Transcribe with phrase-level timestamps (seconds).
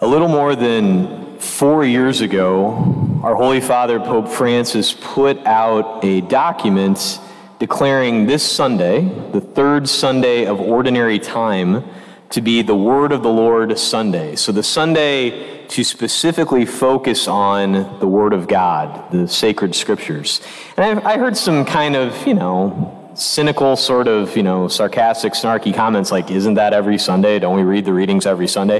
[0.00, 6.20] A little more than four years ago, our Holy Father, Pope Francis, put out a
[6.20, 7.18] document
[7.58, 11.84] declaring this Sunday, the third Sunday of Ordinary Time,
[12.30, 14.36] to be the Word of the Lord Sunday.
[14.36, 20.40] So the Sunday to specifically focus on the Word of God, the sacred scriptures.
[20.76, 25.32] And I, I heard some kind of, you know, cynical, sort of, you know, sarcastic,
[25.32, 27.38] snarky comments like, isn't that every Sunday?
[27.38, 28.76] Don't we read the readings every Sunday?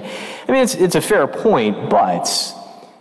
[0.48, 2.54] I mean, it's, it's a fair point, but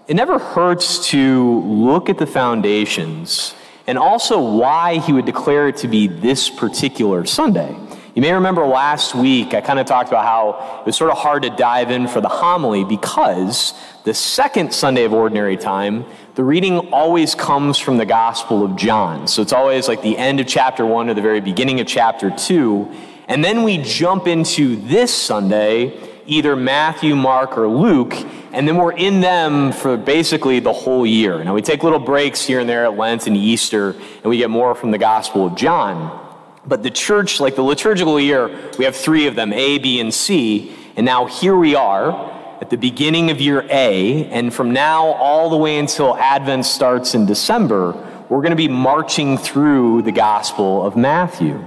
[0.07, 3.53] it never hurts to look at the foundations
[3.87, 7.75] and also why he would declare it to be this particular Sunday.
[8.15, 11.17] You may remember last week I kind of talked about how it was sort of
[11.17, 13.73] hard to dive in for the homily because
[14.05, 16.03] the second Sunday of Ordinary Time,
[16.37, 19.27] the reading always comes from the Gospel of John.
[19.27, 22.29] So it's always like the end of chapter one or the very beginning of chapter
[22.29, 22.91] two.
[23.27, 28.13] And then we jump into this Sunday, either Matthew, Mark, or Luke,
[28.53, 31.43] and then we're in them for basically the whole year.
[31.43, 34.51] Now we take little breaks here and there at Lent and Easter, and we get
[34.51, 36.23] more from the Gospel of John.
[36.67, 40.13] But the church, like the liturgical year, we have three of them A, B, and
[40.13, 40.71] C.
[40.95, 44.25] And now here we are at the beginning of year A.
[44.25, 47.91] And from now all the way until Advent starts in December,
[48.29, 51.65] we're going to be marching through the Gospel of Matthew.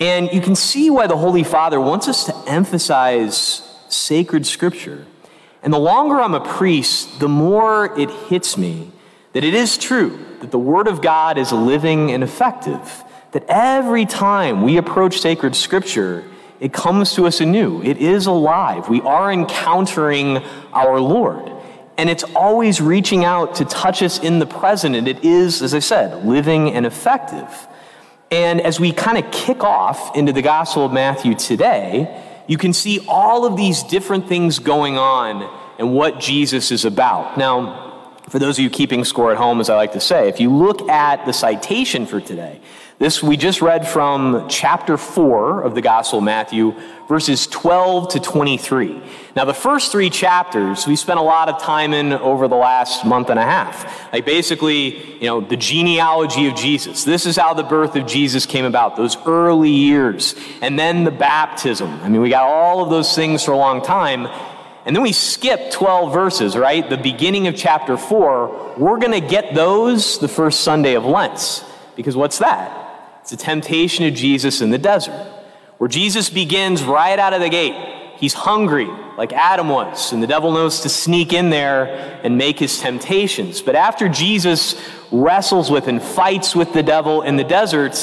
[0.00, 5.06] And you can see why the Holy Father wants us to emphasize sacred scripture.
[5.62, 8.90] And the longer I'm a priest, the more it hits me
[9.32, 14.06] that it is true that the Word of God is living and effective that every
[14.06, 16.24] time we approach sacred scripture,
[16.64, 17.82] it comes to us anew.
[17.82, 18.88] It is alive.
[18.88, 20.38] We are encountering
[20.72, 21.52] our Lord.
[21.98, 24.96] And it's always reaching out to touch us in the present.
[24.96, 27.68] And it is, as I said, living and effective.
[28.30, 32.72] And as we kind of kick off into the Gospel of Matthew today, you can
[32.72, 35.42] see all of these different things going on
[35.78, 37.36] and what Jesus is about.
[37.36, 40.40] Now, for those of you keeping score at home, as I like to say, if
[40.40, 42.62] you look at the citation for today,
[42.98, 46.74] this we just read from chapter 4 of the Gospel of Matthew,
[47.08, 49.02] verses 12 to 23.
[49.34, 53.04] Now, the first three chapters we spent a lot of time in over the last
[53.04, 54.12] month and a half.
[54.12, 57.02] Like basically, you know, the genealogy of Jesus.
[57.02, 60.36] This is how the birth of Jesus came about, those early years.
[60.62, 61.90] And then the baptism.
[62.00, 64.28] I mean, we got all of those things for a long time.
[64.86, 66.88] And then we skip 12 verses, right?
[66.88, 68.76] The beginning of chapter 4.
[68.78, 71.64] We're going to get those the first Sunday of Lent.
[71.96, 72.83] Because what's that?
[73.24, 75.18] It's the temptation of Jesus in the desert,
[75.78, 77.72] where Jesus begins right out of the gate.
[78.18, 78.84] He's hungry,
[79.16, 81.86] like Adam was, and the devil knows to sneak in there
[82.22, 83.62] and make his temptations.
[83.62, 84.78] But after Jesus
[85.10, 87.96] wrestles with and fights with the devil in the desert,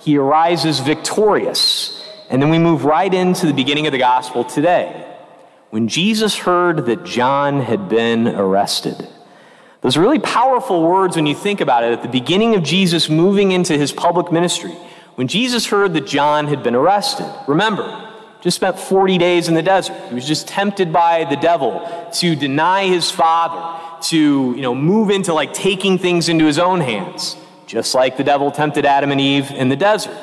[0.00, 2.04] he arises victorious.
[2.28, 5.08] And then we move right into the beginning of the gospel today.
[5.70, 9.06] When Jesus heard that John had been arrested,
[9.84, 11.92] those really powerful words when you think about it.
[11.92, 14.72] At the beginning of Jesus moving into his public ministry,
[15.16, 19.62] when Jesus heard that John had been arrested, remember, just spent 40 days in the
[19.62, 19.94] desert.
[20.08, 24.16] He was just tempted by the devil to deny his father, to,
[24.56, 28.50] you know, move into like taking things into his own hands, just like the devil
[28.50, 30.16] tempted Adam and Eve in the desert.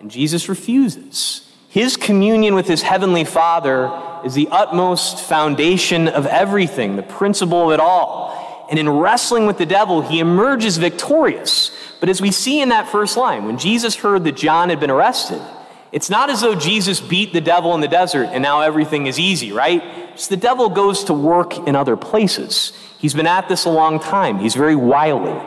[0.00, 1.46] And Jesus refuses.
[1.68, 3.90] His communion with his heavenly Father
[4.24, 8.43] is the utmost foundation of everything, the principle of it all.
[8.74, 11.70] And in wrestling with the devil, he emerges victorious.
[12.00, 14.90] But as we see in that first line, when Jesus heard that John had been
[14.90, 15.40] arrested,
[15.92, 19.16] it's not as though Jesus beat the devil in the desert and now everything is
[19.16, 19.80] easy, right?
[20.16, 22.72] Just the devil goes to work in other places.
[22.98, 25.40] He's been at this a long time, he's very wily.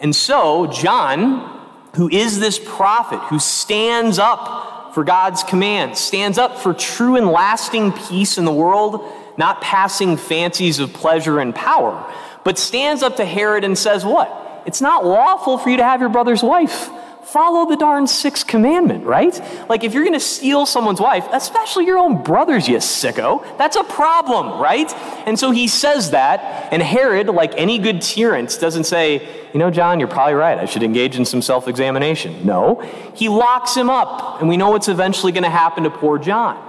[0.00, 1.64] And so, John,
[1.94, 7.28] who is this prophet who stands up for God's command, stands up for true and
[7.28, 9.00] lasting peace in the world,
[9.38, 12.12] not passing fancies of pleasure and power
[12.44, 14.62] but stands up to Herod and says, What?
[14.66, 16.90] It's not lawful for you to have your brother's wife.
[17.24, 19.40] Follow the darn sixth commandment, right?
[19.68, 23.84] Like, if you're gonna steal someone's wife, especially your own brother's, you sicko, that's a
[23.84, 24.92] problem, right?
[25.26, 29.70] And so he says that, and Herod, like any good tyrant, doesn't say, You know,
[29.70, 30.58] John, you're probably right.
[30.58, 32.44] I should engage in some self examination.
[32.44, 32.80] No,
[33.14, 36.62] he locks him up, and we know what's eventually gonna happen to poor John.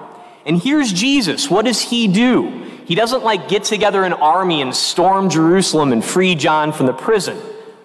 [0.46, 1.50] And here's Jesus.
[1.50, 2.65] What does he do?
[2.86, 6.94] He doesn't like get together an army and storm Jerusalem and free John from the
[6.94, 7.38] prison.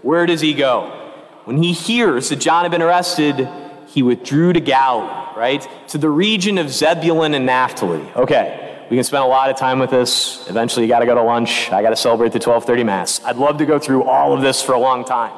[0.03, 0.97] Where does he go?
[1.45, 3.49] When he hears that John had been arrested,
[3.87, 5.67] he withdrew to Galilee, right?
[5.89, 8.07] To the region of Zebulun and Naphtali.
[8.15, 10.47] Okay, we can spend a lot of time with this.
[10.49, 11.73] Eventually, you got to go to lunch.
[11.73, 13.25] I got to celebrate the 1230 Mass.
[13.25, 15.33] I'd love to go through all of this for a long time.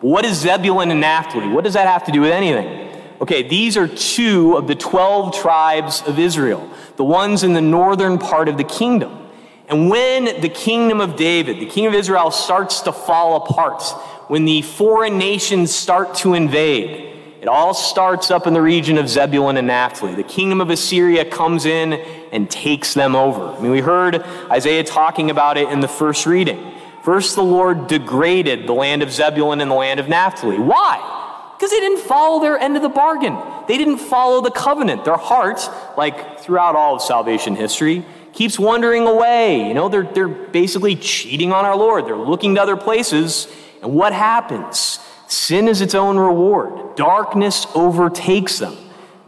[0.00, 1.48] But what is Zebulun and Naphtali?
[1.48, 2.93] What does that have to do with anything?
[3.24, 8.18] Okay, these are two of the 12 tribes of Israel, the ones in the northern
[8.18, 9.30] part of the kingdom.
[9.66, 13.82] And when the kingdom of David, the king of Israel, starts to fall apart,
[14.28, 19.08] when the foreign nations start to invade, it all starts up in the region of
[19.08, 20.14] Zebulun and Naphtali.
[20.14, 21.94] The kingdom of Assyria comes in
[22.30, 23.56] and takes them over.
[23.56, 24.16] I mean, we heard
[24.50, 26.74] Isaiah talking about it in the first reading.
[27.02, 30.58] First, the Lord degraded the land of Zebulun and the land of Naphtali.
[30.58, 31.13] Why?
[31.56, 33.36] Because they didn't follow their end of the bargain.
[33.68, 35.04] They didn't follow the covenant.
[35.04, 39.66] Their heart, like throughout all of salvation history, keeps wandering away.
[39.66, 42.06] You know, they're, they're basically cheating on our Lord.
[42.06, 43.48] They're looking to other places.
[43.82, 44.98] And what happens?
[45.28, 46.96] Sin is its own reward.
[46.96, 48.76] Darkness overtakes them.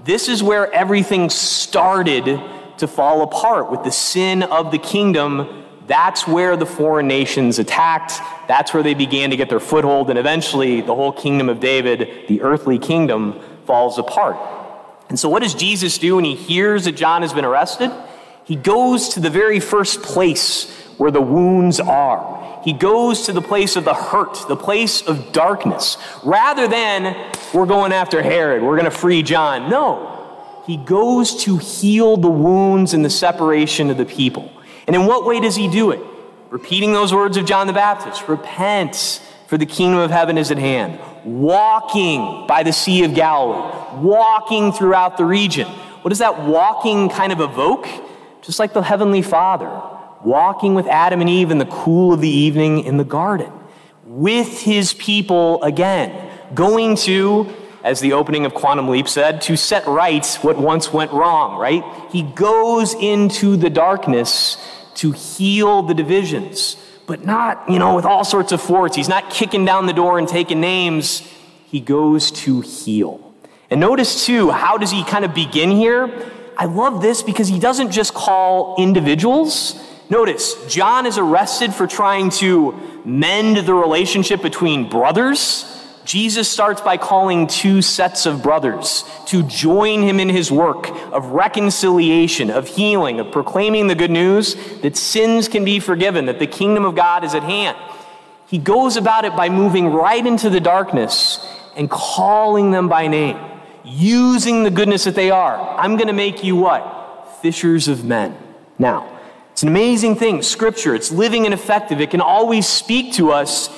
[0.04, 2.40] This is where everything started
[2.78, 5.65] to fall apart with the sin of the kingdom.
[5.86, 8.20] That's where the foreign nations attacked.
[8.48, 10.10] That's where they began to get their foothold.
[10.10, 14.36] And eventually, the whole kingdom of David, the earthly kingdom, falls apart.
[15.08, 17.92] And so, what does Jesus do when he hears that John has been arrested?
[18.44, 22.60] He goes to the very first place where the wounds are.
[22.64, 27.66] He goes to the place of the hurt, the place of darkness, rather than we're
[27.66, 29.70] going after Herod, we're going to free John.
[29.70, 34.50] No, he goes to heal the wounds and the separation of the people.
[34.86, 36.00] And in what way does he do it?
[36.50, 40.58] Repeating those words of John the Baptist repent, for the kingdom of heaven is at
[40.58, 40.98] hand.
[41.24, 45.68] Walking by the Sea of Galilee, walking throughout the region.
[46.02, 47.86] What does that walking kind of evoke?
[48.42, 49.82] Just like the Heavenly Father
[50.26, 53.50] walking with Adam and Eve in the cool of the evening in the garden,
[54.04, 57.52] with his people again, going to,
[57.86, 61.84] as the opening of Quantum Leap said, to set right what once went wrong, right?
[62.10, 64.58] He goes into the darkness
[64.96, 68.94] to heal the divisions, but not, you know, with all sorts of force.
[68.94, 71.20] He's not kicking down the door and taking names.
[71.68, 73.34] He goes to heal.
[73.70, 76.32] And notice too, how does he kind of begin here?
[76.58, 82.30] I love this because he doesn't just call individuals, Notice, John is arrested for trying
[82.30, 82.74] to
[83.04, 85.64] mend the relationship between brothers.
[86.06, 91.26] Jesus starts by calling two sets of brothers to join him in his work of
[91.26, 96.46] reconciliation, of healing, of proclaiming the good news that sins can be forgiven, that the
[96.46, 97.76] kingdom of God is at hand.
[98.46, 101.44] He goes about it by moving right into the darkness
[101.76, 103.38] and calling them by name,
[103.84, 105.58] using the goodness that they are.
[105.76, 107.40] I'm going to make you what?
[107.42, 108.36] Fishers of men.
[108.78, 109.18] Now,
[109.50, 110.94] it's an amazing thing, Scripture.
[110.94, 112.00] It's living and effective.
[112.00, 113.68] It can always speak to us.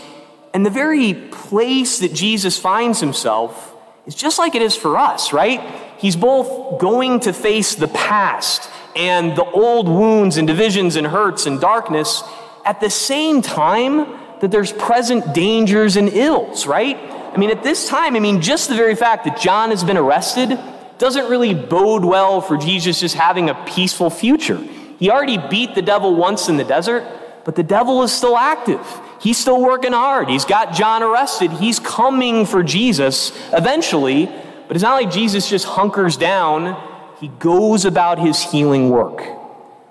[0.55, 3.75] And the very place that Jesus finds himself
[4.07, 5.61] is just like it is for us, right?
[5.99, 11.47] He's both going to face the past and the old wounds and divisions and hurts
[11.47, 12.23] and darkness
[12.65, 14.07] at the same time
[14.41, 16.97] that there's present dangers and ills, right?
[16.97, 19.97] I mean, at this time, I mean, just the very fact that John has been
[19.97, 20.59] arrested
[20.99, 24.59] doesn't really bode well for Jesus just having a peaceful future.
[24.99, 27.07] He already beat the devil once in the desert,
[27.45, 28.81] but the devil is still active.
[29.21, 30.29] He's still working hard.
[30.29, 31.51] He's got John arrested.
[31.51, 36.81] He's coming for Jesus eventually, but it's not like Jesus just hunkers down.
[37.21, 39.23] He goes about his healing work.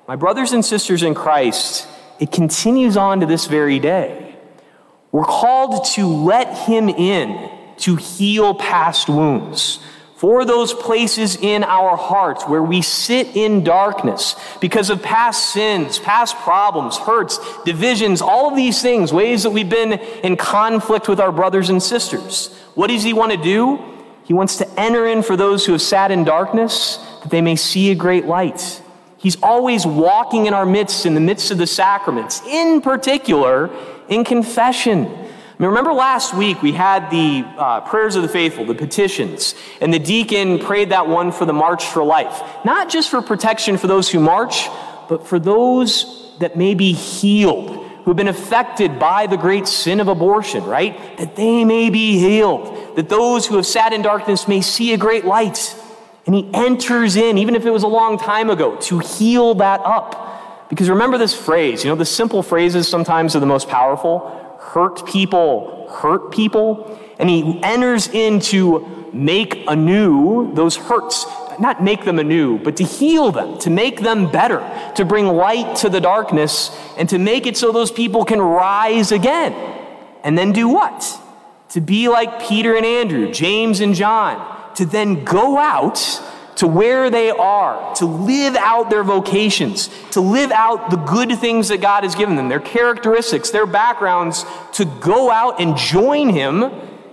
[0.08, 1.88] My brothers and sisters in Christ,
[2.20, 4.36] it continues on to this very day.
[5.12, 9.80] We're called to let him in to heal past wounds
[10.18, 16.00] for those places in our hearts where we sit in darkness because of past sins,
[16.00, 21.20] past problems, hurts, divisions, all of these things, ways that we've been in conflict with
[21.20, 22.48] our brothers and sisters.
[22.74, 23.80] What does He want to do?
[24.24, 27.56] He wants to enter in for those who have sat in darkness that they may
[27.56, 28.82] see a great light.
[29.20, 33.70] He's always walking in our midst, in the midst of the sacraments, in particular
[34.10, 35.27] in confession
[35.66, 39.98] remember last week we had the uh, prayers of the faithful, the petitions, and the
[39.98, 42.44] deacon prayed that one for the March for Life.
[42.64, 44.68] Not just for protection for those who march,
[45.10, 50.00] but for those that may be healed, who have been affected by the great sin
[50.00, 51.18] of abortion, right?
[51.18, 54.98] That they may be healed, that those who have sat in darkness may see a
[54.98, 55.76] great light.
[56.26, 59.82] And he enters in, even if it was a long time ago, to heal that
[59.82, 60.70] up.
[60.70, 65.06] Because remember this phrase, you know, the simple phrases sometimes are the most powerful hurt
[65.06, 71.26] people hurt people, and he enters in to make anew those hurts.
[71.60, 74.60] Not make them anew, but to heal them, to make them better,
[74.96, 79.12] to bring light to the darkness, and to make it so those people can rise
[79.12, 79.54] again.
[80.24, 81.20] And then do what?
[81.70, 85.98] To be like Peter and Andrew, James and John, to then go out
[86.58, 91.68] to where they are, to live out their vocations, to live out the good things
[91.70, 96.64] that God has given them, their characteristics, their backgrounds, to go out and join Him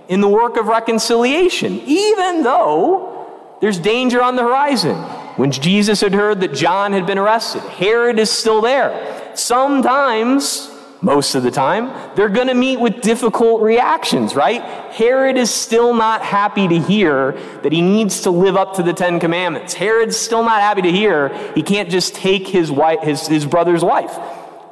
[0.07, 4.95] in the work of reconciliation, even though there's danger on the horizon.
[5.37, 9.31] When Jesus had heard that John had been arrested, Herod is still there.
[9.35, 10.71] Sometimes,
[11.05, 14.63] most of the time, they're going to meet with difficult reactions, right?
[14.91, 18.91] Herod is still not happy to hear that he needs to live up to the
[18.91, 19.75] Ten Commandments.
[19.75, 23.83] Herod's still not happy to hear he can't just take his, wife, his, his brother's
[23.83, 24.17] wife.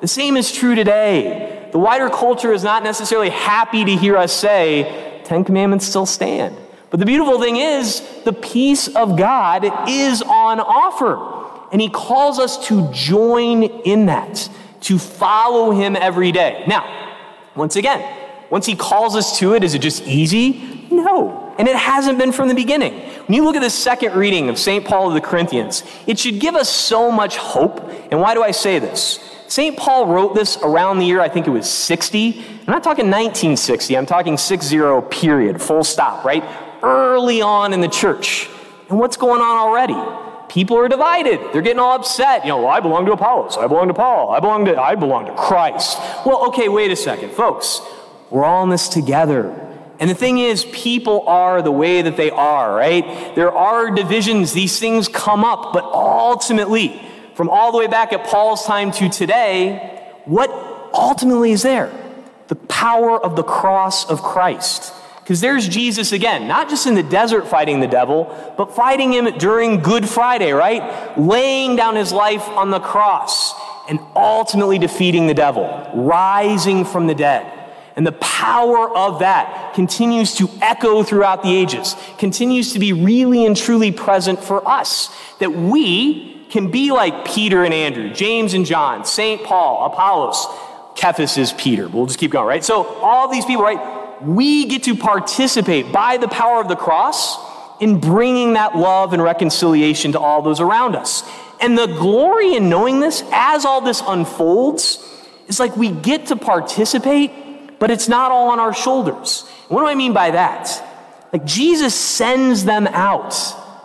[0.02, 1.70] The same is true today.
[1.72, 6.58] The wider culture is not necessarily happy to hear us say, Ten Commandments still stand.
[6.90, 11.70] But the beautiful thing is, the peace of God is on offer.
[11.72, 14.50] And he calls us to join in that
[14.84, 16.64] to follow him every day.
[16.68, 17.18] Now,
[17.56, 18.04] once again,
[18.50, 20.88] once he calls us to it, is it just easy?
[20.92, 21.56] No.
[21.58, 22.94] And it hasn't been from the beginning.
[23.26, 24.86] When you look at the second reading of St.
[24.86, 27.80] Paul of the Corinthians, it should give us so much hope.
[28.12, 29.20] And why do I say this?
[29.48, 29.78] St.
[29.78, 32.40] Paul wrote this around the year, I think it was 60.
[32.40, 34.78] I'm not talking 1960, I'm talking 60
[35.10, 36.44] period, full stop, right?
[36.82, 38.50] Early on in the church.
[38.90, 40.23] And what's going on already?
[40.54, 41.40] People are divided.
[41.52, 42.44] They're getting all upset.
[42.44, 43.58] You know, well, I belong to Apollos.
[43.58, 44.30] I belong to Paul.
[44.30, 45.98] I belong to I belong to Christ.
[46.26, 47.82] Well, okay, wait a second, folks.
[48.30, 49.60] We're all in this together.
[50.00, 53.36] And the thing is, people are the way that they are, right?
[53.36, 57.02] There are divisions, these things come up, but ultimately,
[57.36, 60.50] from all the way back at Paul's time to today, what
[60.94, 61.92] ultimately is there?
[62.48, 64.94] The power of the cross of Christ.
[65.24, 69.26] Because there's Jesus again, not just in the desert fighting the devil, but fighting him
[69.38, 71.18] during Good Friday, right?
[71.18, 73.54] Laying down his life on the cross
[73.88, 77.50] and ultimately defeating the devil, rising from the dead.
[77.96, 83.46] And the power of that continues to echo throughout the ages, continues to be really
[83.46, 85.10] and truly present for us.
[85.40, 89.42] That we can be like Peter and Andrew, James and John, St.
[89.44, 90.48] Paul, Apollos,
[90.96, 91.88] Cephas is Peter.
[91.88, 92.64] We'll just keep going, right?
[92.64, 94.03] So all these people, right?
[94.24, 97.38] We get to participate by the power of the cross
[97.80, 101.24] in bringing that love and reconciliation to all those around us.
[101.60, 105.00] And the glory in knowing this, as all this unfolds,
[105.48, 109.42] is like we get to participate, but it's not all on our shoulders.
[109.68, 110.82] What do I mean by that?
[111.32, 113.36] Like Jesus sends them out,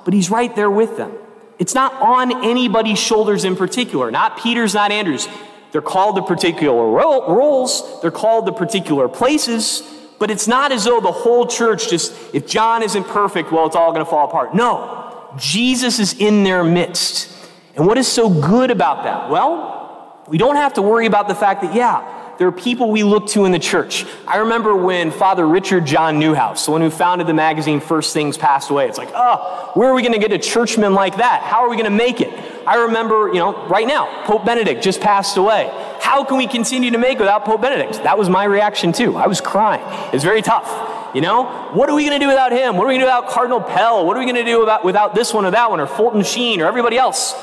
[0.04, 1.12] but he's right there with them.
[1.58, 5.28] It's not on anybody's shoulders in particular, not Peter's, not Andrew's.
[5.72, 9.82] They're called the particular roles, they're called the particular places,
[10.18, 13.76] but it's not as though the whole church just, if John isn't perfect, well, it's
[13.76, 14.54] all going to fall apart.
[14.54, 17.34] No, Jesus is in their midst.
[17.76, 19.30] And what is so good about that?
[19.30, 23.02] Well, we don't have to worry about the fact that, yeah, there are people we
[23.02, 24.04] look to in the church.
[24.26, 28.36] I remember when Father Richard John Neuhaus, the one who founded the magazine First Things,
[28.36, 28.88] passed away.
[28.88, 31.42] It's like, oh, where are we going to get a churchman like that?
[31.42, 32.32] How are we going to make it?
[32.66, 35.66] I remember, you know, right now, Pope Benedict just passed away.
[36.08, 38.02] How can we continue to make without Pope Benedict?
[38.02, 39.14] That was my reaction too.
[39.14, 39.82] I was crying.
[40.14, 41.14] It's very tough.
[41.14, 42.78] You know, what are we going to do without him?
[42.78, 44.06] What are we going to do without Cardinal Pell?
[44.06, 46.22] What are we going to do about, without this one or that one or Fulton
[46.22, 47.34] Sheen or everybody else?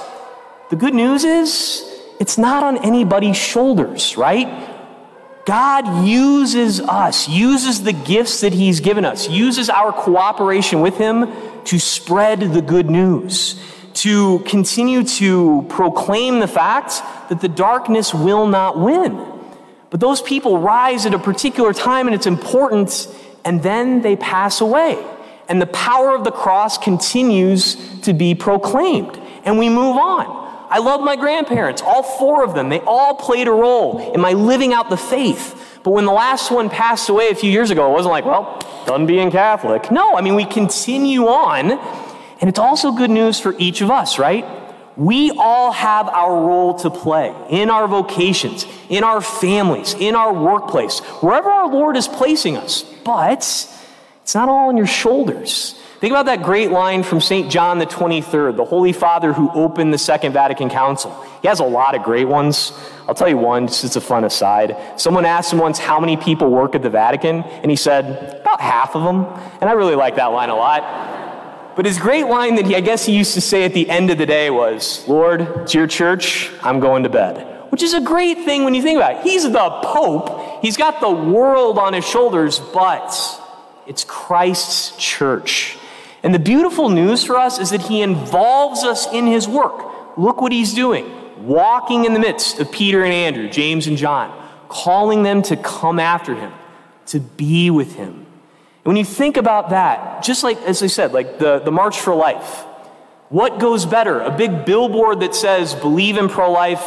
[0.72, 1.88] The good news is
[2.20, 4.48] it's not on anybody's shoulders, right?
[5.46, 11.32] God uses us, uses the gifts that He's given us, uses our cooperation with Him
[11.66, 13.62] to spread the good news,
[13.96, 19.26] to continue to proclaim the fact that the darkness will not win.
[19.90, 23.08] But those people rise at a particular time and it's important,
[23.46, 25.04] and then they pass away.
[25.48, 30.44] And the power of the cross continues to be proclaimed, and we move on.
[30.70, 32.70] I love my grandparents, all four of them.
[32.70, 35.80] They all played a role in my living out the faith.
[35.84, 38.60] But when the last one passed away a few years ago, it wasn't like, well,
[38.88, 39.92] done being Catholic.
[39.92, 42.05] No, I mean, we continue on.
[42.42, 44.46] And it's also good news for each of us, right?
[44.98, 50.34] We all have our role to play in our vocations, in our families, in our
[50.34, 52.84] workplace, wherever our Lord is placing us.
[53.04, 53.40] But
[54.24, 55.80] it's not all on your shoulders.
[56.00, 57.50] Think about that great line from St.
[57.50, 61.12] John the 23rd, the Holy Father who opened the Second Vatican Council.
[61.42, 62.72] He has a lot of great ones.
[63.08, 64.78] I'll tell you one, just as a fun aside.
[65.00, 68.62] Someone asked him once how many people work at the Vatican, and he said, about
[68.62, 69.26] half of them.
[69.62, 71.25] And I really like that line a lot.
[71.76, 74.10] But his great line that he, I guess he used to say at the end
[74.10, 77.72] of the day was, Lord, it's your church, I'm going to bed.
[77.72, 79.24] Which is a great thing when you think about it.
[79.24, 83.14] He's the Pope, he's got the world on his shoulders, but
[83.86, 85.78] it's Christ's church.
[86.24, 90.18] And the beautiful news for us is that he involves us in his work.
[90.18, 94.34] Look what he's doing walking in the midst of Peter and Andrew, James and John,
[94.70, 96.52] calling them to come after him,
[97.08, 98.25] to be with him.
[98.86, 102.14] When you think about that, just like, as I said, like the, the March for
[102.14, 102.66] Life,
[103.30, 104.22] what goes better?
[104.22, 106.86] A big billboard that says, believe in pro life,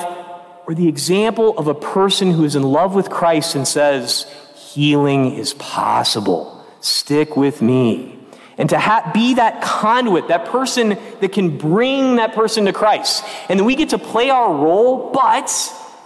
[0.66, 5.34] or the example of a person who is in love with Christ and says, healing
[5.34, 6.64] is possible.
[6.80, 8.14] Stick with me
[8.58, 13.24] and to ha- be that conduit, that person that can bring that person to Christ.
[13.48, 15.48] And then we get to play our role, but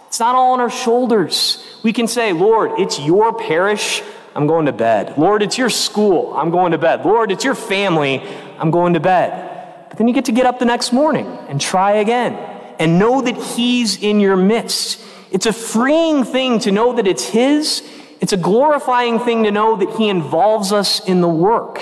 [0.08, 1.64] It's not all on our shoulders.
[1.82, 4.02] We can say, Lord, it's your parish.
[4.34, 5.18] I'm going to bed.
[5.18, 6.34] Lord, it's your school.
[6.34, 7.04] I'm going to bed.
[7.04, 8.22] Lord, it's your family.
[8.58, 9.88] I'm going to bed.
[9.88, 12.34] But then you get to get up the next morning and try again
[12.78, 15.04] and know that He's in your midst.
[15.30, 17.82] It's a freeing thing to know that it's His.
[18.20, 21.80] It's a glorifying thing to know that He involves us in the work.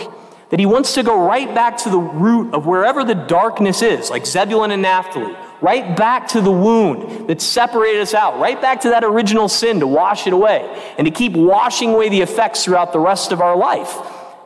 [0.51, 4.11] That He wants to go right back to the root of wherever the darkness is,
[4.11, 8.81] like Zebulun and Naphtali, right back to the wound that separated us out, right back
[8.83, 12.65] to that original sin to wash it away, and to keep washing away the effects
[12.65, 13.97] throughout the rest of our life.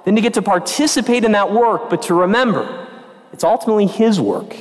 [0.04, 2.88] Then to get to participate in that work, but to remember
[3.33, 4.54] it's ultimately His work.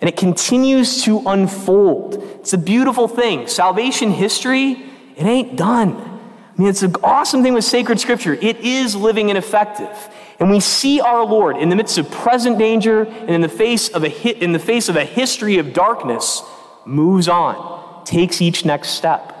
[0.00, 2.14] And it continues to unfold.
[2.40, 3.46] It's a beautiful thing.
[3.46, 4.72] Salvation history,
[5.16, 5.96] it ain't done.
[5.96, 8.34] I mean, it's an awesome thing with sacred scripture.
[8.34, 10.08] It is living and effective.
[10.40, 13.88] And we see our Lord in the midst of present danger and in the face
[13.88, 16.42] of a in the face of a history of darkness,
[16.84, 19.34] moves on, takes each next step.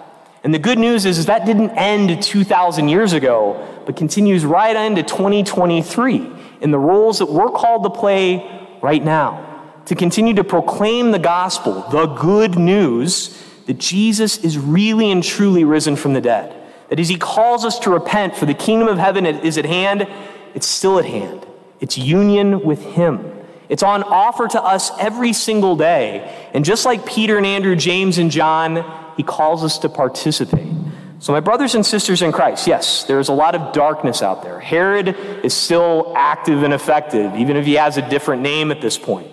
[0.44, 4.74] And the good news is, is that didn't end 2,000 years ago, but continues right
[4.74, 9.44] into 2023 in the roles that we're called to play right now.
[9.86, 15.64] To continue to proclaim the gospel, the good news that Jesus is really and truly
[15.64, 16.54] risen from the dead.
[16.88, 20.08] That as he calls us to repent, for the kingdom of heaven is at hand,
[20.54, 21.46] it's still at hand.
[21.80, 23.34] It's union with Him.
[23.68, 26.48] It's on offer to us every single day.
[26.54, 28.84] And just like Peter and Andrew, James and John,
[29.16, 30.72] He calls us to participate.
[31.20, 34.60] So, my brothers and sisters in Christ, yes, there's a lot of darkness out there.
[34.60, 35.08] Herod
[35.44, 39.28] is still active and effective, even if he has a different name at this point.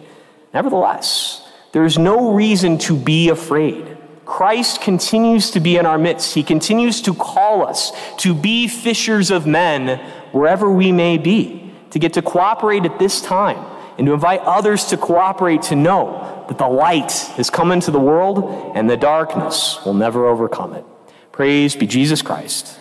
[0.51, 3.97] Nevertheless, there is no reason to be afraid.
[4.25, 6.33] Christ continues to be in our midst.
[6.33, 10.01] He continues to call us to be fishers of men
[10.35, 13.57] wherever we may be, to get to cooperate at this time
[13.97, 17.99] and to invite others to cooperate to know that the light has come into the
[17.99, 20.83] world and the darkness will never overcome it.
[21.31, 22.77] Praise be Jesus Christ.